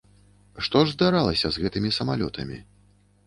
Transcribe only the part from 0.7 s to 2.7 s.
ж здаралася з гэтымі самалётамі?